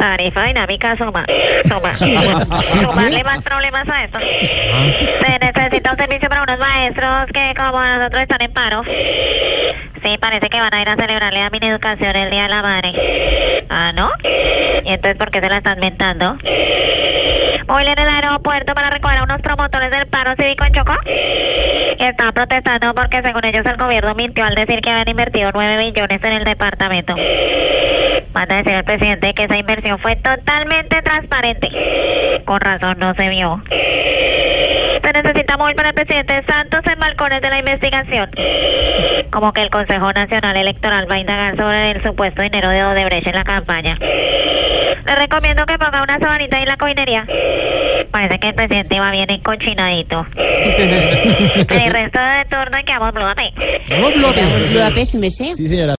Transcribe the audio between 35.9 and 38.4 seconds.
presidente Santos en balcones de la investigación.